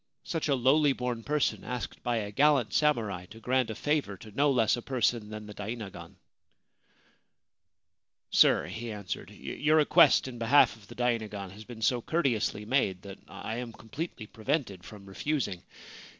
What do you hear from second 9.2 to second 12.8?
* your request in behalf of the dainagon has been so courteously